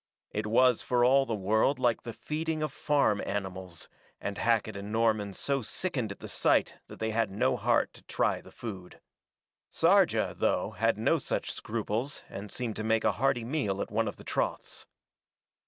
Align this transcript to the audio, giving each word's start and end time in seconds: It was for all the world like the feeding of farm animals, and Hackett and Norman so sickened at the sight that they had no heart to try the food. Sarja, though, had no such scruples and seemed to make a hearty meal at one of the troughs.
It 0.31 0.47
was 0.47 0.81
for 0.81 1.05
all 1.05 1.27
the 1.27 1.35
world 1.35 1.77
like 1.77 2.01
the 2.01 2.11
feeding 2.11 2.63
of 2.63 2.71
farm 2.73 3.21
animals, 3.23 3.87
and 4.19 4.35
Hackett 4.39 4.75
and 4.75 4.91
Norman 4.91 5.31
so 5.31 5.61
sickened 5.61 6.11
at 6.11 6.21
the 6.21 6.27
sight 6.27 6.77
that 6.87 6.97
they 6.97 7.11
had 7.11 7.29
no 7.29 7.55
heart 7.55 7.93
to 7.93 8.01
try 8.05 8.41
the 8.41 8.51
food. 8.51 8.99
Sarja, 9.69 10.33
though, 10.35 10.71
had 10.71 10.97
no 10.97 11.19
such 11.19 11.51
scruples 11.51 12.23
and 12.29 12.51
seemed 12.51 12.77
to 12.77 12.83
make 12.83 13.03
a 13.03 13.11
hearty 13.11 13.45
meal 13.45 13.79
at 13.79 13.91
one 13.91 14.07
of 14.07 14.15
the 14.15 14.23
troughs. 14.23 14.87